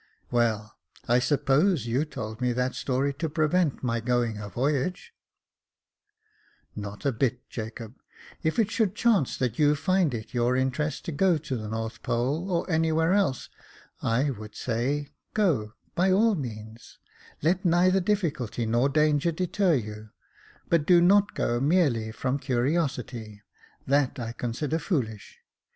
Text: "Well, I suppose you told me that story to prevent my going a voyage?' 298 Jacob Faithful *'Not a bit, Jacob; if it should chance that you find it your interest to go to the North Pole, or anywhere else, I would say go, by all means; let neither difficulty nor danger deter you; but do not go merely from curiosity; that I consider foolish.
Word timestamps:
"Well, 0.31 0.79
I 1.07 1.19
suppose 1.19 1.85
you 1.85 2.05
told 2.05 2.41
me 2.41 2.53
that 2.53 2.73
story 2.73 3.13
to 3.13 3.29
prevent 3.29 3.83
my 3.83 3.99
going 3.99 4.39
a 4.39 4.49
voyage?' 4.49 5.13
298 6.75 6.77
Jacob 6.81 6.81
Faithful 6.81 6.81
*'Not 6.81 7.05
a 7.05 7.17
bit, 7.19 7.49
Jacob; 7.51 8.01
if 8.41 8.57
it 8.57 8.71
should 8.71 8.95
chance 8.95 9.37
that 9.37 9.59
you 9.59 9.75
find 9.75 10.15
it 10.15 10.33
your 10.33 10.55
interest 10.55 11.05
to 11.05 11.11
go 11.11 11.37
to 11.37 11.55
the 11.55 11.67
North 11.67 12.01
Pole, 12.01 12.51
or 12.51 12.67
anywhere 12.67 13.13
else, 13.13 13.49
I 14.01 14.31
would 14.31 14.55
say 14.55 15.09
go, 15.35 15.73
by 15.93 16.11
all 16.11 16.33
means; 16.33 16.97
let 17.43 17.63
neither 17.63 17.99
difficulty 17.99 18.65
nor 18.65 18.89
danger 18.89 19.31
deter 19.31 19.75
you; 19.75 20.09
but 20.67 20.87
do 20.87 20.99
not 20.99 21.35
go 21.35 21.59
merely 21.59 22.11
from 22.11 22.39
curiosity; 22.39 23.43
that 23.85 24.17
I 24.17 24.31
consider 24.31 24.79
foolish. 24.79 25.37